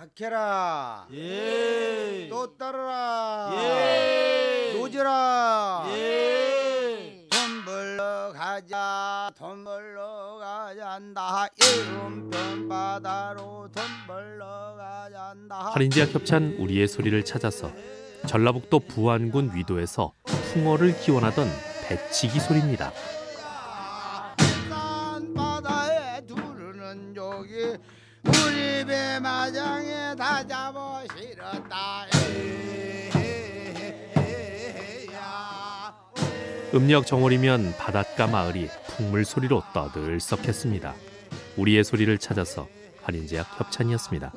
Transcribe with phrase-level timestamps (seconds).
[0.00, 2.26] 탁해라 예.
[2.30, 4.72] 또 따르라 예.
[4.74, 7.26] 노지라 예.
[7.30, 17.22] 돈 벌러 가자 돈 벌러 가잔다 이름편 바다로 돈 벌러 가잔다 할인지와 협찬 우리의 소리를
[17.26, 17.70] 찾아서
[18.26, 21.46] 전라북도 부안군 위도에서 풍어를 기원하던
[21.86, 22.90] 배치기 소리입니다.
[28.90, 32.06] 배 마장에 다 잡아 실었다.
[36.74, 40.94] 음력 정월이면 바닷가 마을이 풍물 소리로 떠들썩했습니다.
[41.56, 42.66] 우리의 소리를 찾아서
[43.04, 44.32] 할인제약 협찬이었습니다.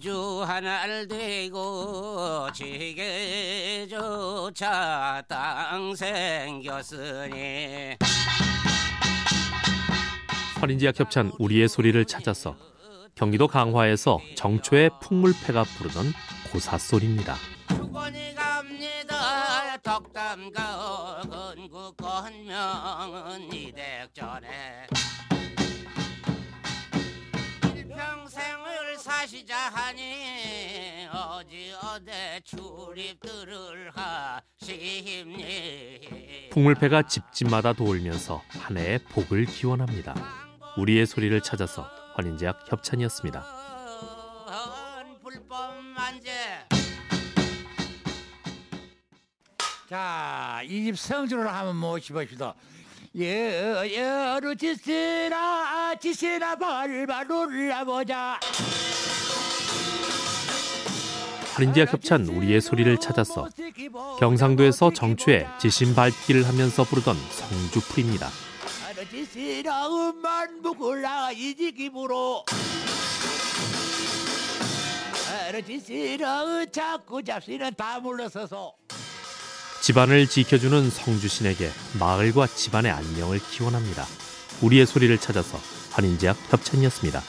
[0.00, 3.19] 우주 하나를 되고 지게
[4.50, 7.96] 조차 땅 생겼으니.
[10.60, 12.56] 할인제약 협찬 우리의 소리를 찾아서
[13.14, 16.12] 경기도 강화에서 정초의 풍물패가 부르던
[16.52, 17.36] 고사 소리입니다.
[17.68, 19.76] 주권이 갑니다.
[19.82, 24.48] 덕담가 어근구 건명은 이댁전에
[32.50, 33.92] 출입들을
[34.60, 35.38] 하시니
[36.50, 40.14] 풍물패가 집집마다 돌면서 한 해의 복을 기원합니다.
[40.76, 43.44] 우리의 소리를 찾아서 할인제약 협찬이었습니다.
[49.88, 52.54] 자, 이 집 성주를 한번 모셔봅시다.
[53.16, 58.38] 예, 여루 지시나 지시나 발바 놀라보자.
[61.60, 63.46] 할인제약 협찬 우리의 소리를 찾아서
[64.18, 68.30] 경상도에서 정초에 지신 밟기를 하면서 부르던 성주풀입니다.
[79.82, 84.06] 집안을 지켜주는 성주신에게 마을과 집안의 안녕을 기원합니다.
[84.62, 85.58] 우리의 소리를 찾아서
[85.92, 87.20] 할인제약 협찬이었습니다.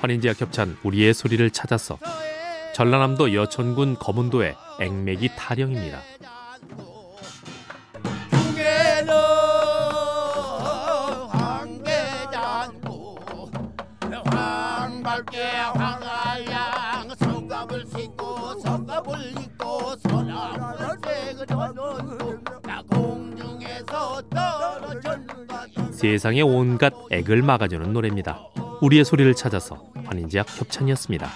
[0.00, 1.98] 할인제약 협찬 우리의 소리를 찾아서
[2.74, 6.00] 전라남도 여천군 거문도의 앵맥이 타령입니다.
[25.92, 28.59] 세상의 온갖 액을 막아주는 노래입니다.
[28.80, 31.28] 우리의 소리를 찾아서 환인제약 협찬이었습니다.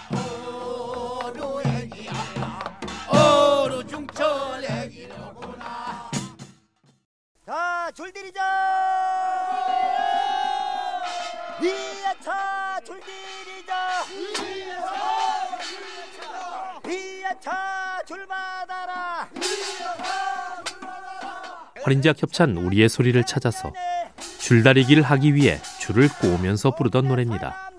[3.09, 5.65] 어루 중천애기로구나
[7.47, 8.41] 자 줄들이자
[11.63, 13.75] 이야차 줄들이자
[16.89, 19.29] 이야차 줄받아라!
[21.83, 23.73] 환인제약 협찬 우리의 소리를 찾아서
[24.39, 27.71] 줄다리기를 하기 위해 줄을 꼬면서 부르던 노래입니다.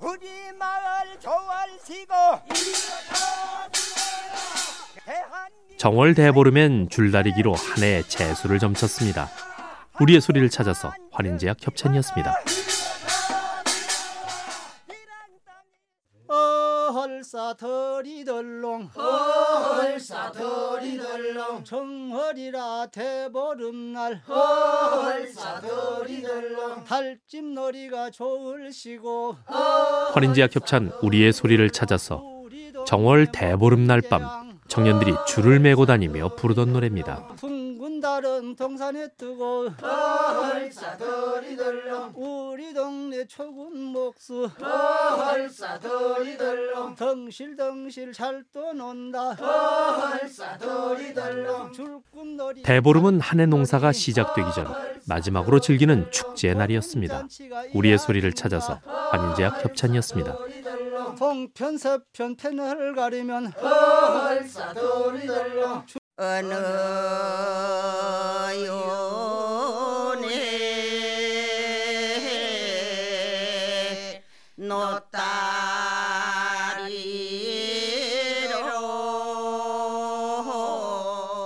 [0.00, 2.14] 우리 마을 조알시고
[2.48, 3.27] 대한민국
[5.78, 9.28] 정월 대보름엔 줄다리기로 한 해의 재수를 점쳤습니다.
[10.00, 12.34] 우리의 소리를 찾아서 환인제약 협찬이었습니다.
[16.28, 18.90] 어헐사 덜이덜렁
[21.64, 24.22] 정월이라 대보름날
[25.62, 29.36] 덜이덜렁 달집놀이가 좋을시고
[30.12, 32.22] 환인제약 협찬 우리의 소리를 찾아서
[32.86, 37.28] 정월 대보름날 밤 청년들이 줄을 메고 다니며 부르던 노래입니다.
[37.36, 49.30] 둥근 달은 동산에 뜨고 어헐사 덜이덜렁 우리 동네 초군 목수 어헐사 덜이덜렁 덩실덩실 잘 떠논다
[49.30, 54.66] 어헐사 덜이덜렁 줄꾼놀이 대보름은 한 해 농사가 시작되기 전
[55.06, 57.26] 마지막으로 즐기는 축제의 날이었습니다.
[57.74, 58.80] 우리의 소리를 찾아서
[59.10, 60.36] 환인제약 협찬이었습니다.
[61.18, 63.52] 동편 서편 편을 가리면
[66.16, 66.46] 어느
[68.64, 70.28] 요네
[74.54, 75.08] 노다리로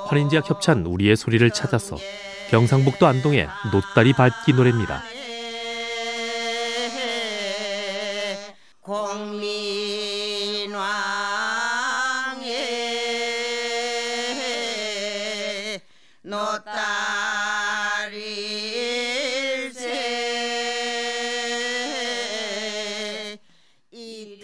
[0.06, 1.96] 환인지와 협찬 우리의 소리를 찾아서
[2.50, 5.02] 경상북도 안동의 노다리 밟기 노래입니다.
[8.82, 9.61] 공민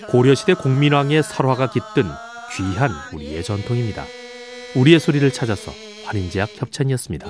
[0.08, 2.04] 고려시대 공민왕의 설화가 깃든
[2.56, 4.04] 귀한 우리의 전통입니다.
[4.74, 5.70] 우리의 소리를 찾아서
[6.06, 7.28] 환인제약 협찬이었습니다.